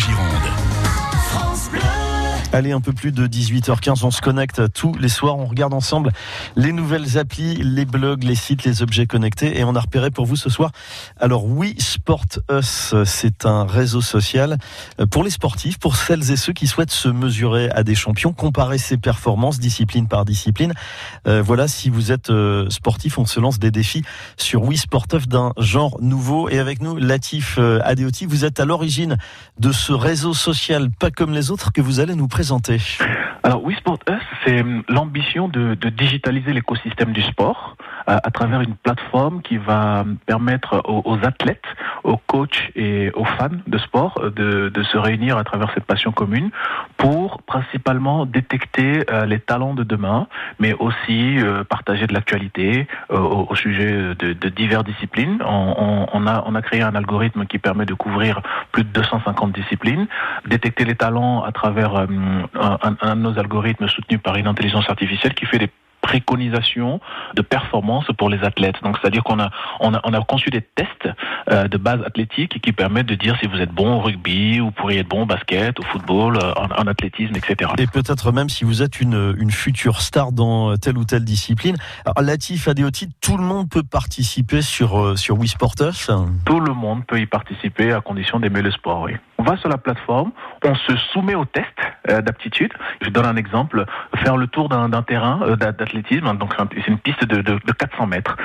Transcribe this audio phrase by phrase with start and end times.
[0.00, 0.39] Gironde.
[2.52, 6.10] Allez, un peu plus de 18h15, on se connecte tous les soirs, on regarde ensemble
[6.56, 10.26] les nouvelles applis, les blogs, les sites, les objets connectés et on a repéré pour
[10.26, 10.72] vous ce soir.
[11.20, 14.58] Alors oui, Sport Us, c'est un réseau social
[15.12, 18.78] pour les sportifs, pour celles et ceux qui souhaitent se mesurer à des champions, comparer
[18.78, 20.74] ses performances discipline par discipline.
[21.28, 24.02] Euh, voilà, si vous êtes euh, sportif, on se lance des défis
[24.36, 28.58] sur Oui Sport Us d'un genre nouveau et avec nous Latif euh, Adeoti, vous êtes
[28.58, 29.18] à l'origine
[29.60, 32.39] de ce réseau social pas comme les autres que vous allez nous présenter
[33.42, 37.76] alors WeSport Us, c'est l'ambition de, digitaliser l'écosystème du sport
[38.08, 41.64] euh, à travers une plateforme qui va permettre aux, athlètes,
[42.04, 44.30] aux coachs et aux fans de sport euh,
[44.70, 46.50] de, se réunir à travers cette passion commune
[46.96, 50.26] pour principalement détecter euh, les talents de demain,
[50.58, 51.36] mais aussi
[51.68, 55.38] partager de l'actualité au, sujet de, divers disciplines.
[55.44, 58.40] On, a, on a créé un algorithme qui permet de couvrir
[58.72, 60.06] plus de 250 disciplines,
[60.46, 64.88] détecter les talents à travers hum, un, un, de nos algorithmes soutenus par une intelligence
[64.88, 65.70] artificielle qui fait des
[66.00, 67.00] préconisation
[67.34, 68.76] de performance pour les athlètes.
[68.82, 71.08] Donc, c'est-à-dire qu'on a, on a, on a conçu des tests
[71.50, 74.70] euh, de base athlétique qui permettent de dire si vous êtes bon au rugby, ou
[74.70, 77.70] pourriez être bon au basket, au football, euh, en, athlétisme, etc.
[77.78, 81.76] Et peut-être même si vous êtes une, une future star dans telle ou telle discipline.
[82.04, 85.52] Alors, Latif Adéoti, tout le monde peut participer sur, euh, sur Wii
[86.44, 89.12] Tout le monde peut y participer à condition d'aimer le sport, oui.
[89.40, 90.32] On va sur la plateforme,
[90.66, 91.66] on se soumet au test
[92.06, 92.74] d'aptitude.
[93.00, 97.40] Je donne un exemple, faire le tour d'un terrain d'athlétisme donc c'est une piste de,
[97.40, 98.36] de, de 400 mètres.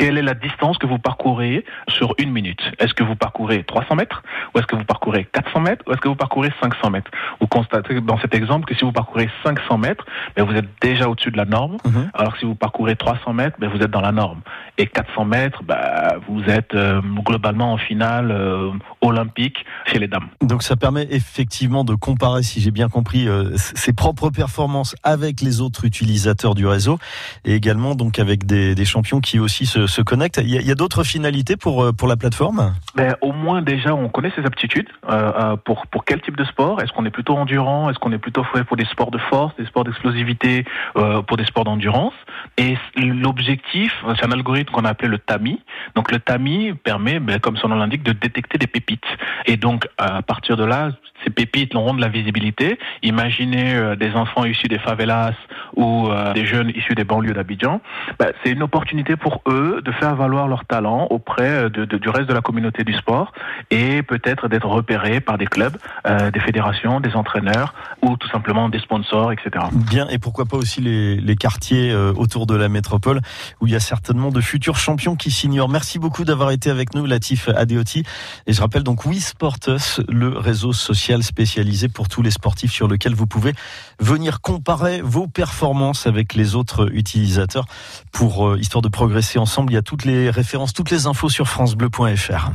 [0.00, 2.62] Quelle est la distance que vous parcourez sur une minute?
[2.78, 4.22] Est-ce que vous parcourez 300 mètres
[4.54, 7.10] Ou est-ce que vous parcourez 400 mètres Ou est-ce que vous parcourez 500 mètres?
[7.38, 11.06] Vous constatez dans cet exemple que si vous parcourez 500 mètres, ben vous êtes déjà
[11.06, 11.76] au-dessus de la norme.
[11.84, 12.10] Mhm.
[12.14, 14.40] Alors que si vous parcourez 300 mètres, ben vous êtes dans la norme.
[14.78, 18.70] Et 400 mètres, ben vous êtes euh, globalement en finale euh,
[19.02, 20.28] olympique chez les dames.
[20.40, 25.42] Donc ça permet effectivement de comparer, si j'ai bien compris, euh, ses propres performances avec
[25.42, 26.98] les autres utilisateurs du réseau
[27.44, 30.40] et également donc avec des, des champions qui aussi se, se connectent.
[30.42, 32.74] Il y a, d'autres finalités pour, euh, pour la plateforme?
[32.94, 34.88] Ben, Au moins déjà, on connaît ses aptitudes.
[35.08, 36.80] Euh, euh, pour, pour quel type de sport?
[36.80, 37.90] Est-ce qu'on est plutôt endurant?
[37.90, 40.64] Est-ce qu'on est plutôt fait pour des sports de force, des sports d'explosivité,
[40.94, 42.14] pour des sports d'endurance?
[42.56, 45.60] Et l'objectif, c'est un algorithme qu'on a appelé le TAMI.
[45.94, 49.04] Donc le TAMI permet, ben, comme son nom l'indique, de détecter des pépites.
[49.46, 50.90] Et donc à partir de là,
[51.24, 52.78] ces pépites auront de la visibilité.
[53.02, 55.34] Imaginez des enfants issus des favelas
[55.76, 57.80] ou des jeunes issus des banlieues d'Abidjan.
[58.18, 62.28] Ben, c'est une opportunité pour eux de faire valoir leur talent auprès de, du reste
[62.28, 63.32] de la communauté du sport
[63.70, 65.76] et peut-être d'être repérés par des clubs,
[66.06, 69.64] euh, des fédérations, des entraîneurs ou tout simplement des sponsors, etc.
[69.72, 73.20] Bien, et pourquoi pas aussi les, les quartiers euh, autour de la métropole
[73.60, 75.68] où il y a certainement de futurs champions qui s'ignorent.
[75.68, 78.04] Merci beaucoup d'avoir été avec nous, Latif Adeoti.
[78.46, 82.88] Et je rappelle donc Oui Sportus, le réseau social spécialisé pour tous les sportifs sur
[82.88, 83.52] lequel vous pouvez
[83.98, 87.66] venir comparer vos performances avec les autres utilisateurs
[88.12, 89.72] pour euh, histoire de progresser ensemble.
[89.72, 92.50] Il y a toutes les références, toutes les infos sur francebleu.fr.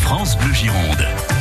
[0.00, 1.31] France Bleu Gironde.